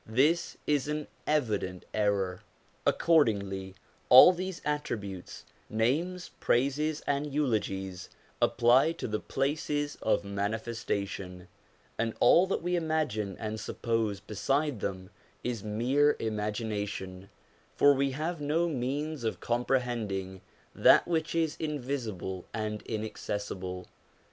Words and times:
This 0.07 0.57
is 0.65 0.87
an 0.87 1.05
evident 1.27 1.85
error. 1.93 2.41
Accordingly 2.87 3.75
all 4.09 4.33
these 4.33 4.59
attributes, 4.65 5.45
names, 5.69 6.31
praises, 6.39 7.01
and 7.01 7.31
eulogies 7.31 8.09
apply 8.41 8.93
to 8.93 9.07
the 9.07 9.19
Places 9.19 9.97
of 10.01 10.23
Manifestation; 10.25 11.47
and 11.99 12.15
all 12.19 12.47
that 12.47 12.63
we 12.63 12.75
imagine 12.75 13.37
and 13.37 13.59
suppose 13.59 14.19
beside 14.19 14.79
them 14.79 15.11
is 15.43 15.63
mere 15.63 16.15
imagination, 16.17 17.29
for 17.75 17.93
we 17.93 18.09
have 18.09 18.41
no 18.41 18.67
means 18.67 19.23
of 19.23 19.39
comprehending 19.39 20.41
that 20.73 21.07
which 21.07 21.35
is 21.35 21.55
invisible 21.59 22.47
and 22.55 22.81
inaccessible. 22.87 23.85